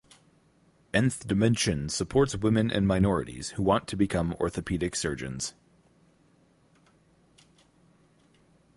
Nth 0.95 1.27
Dimensions 1.27 1.93
supports 1.93 2.35
women 2.35 2.71
and 2.71 2.87
minorities 2.87 3.49
who 3.49 3.61
want 3.61 3.87
to 3.87 3.95
become 3.95 4.33
orthopaedic 4.39 4.95
surgeons. 4.95 5.53